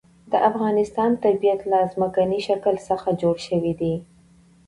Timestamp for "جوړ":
3.21-3.35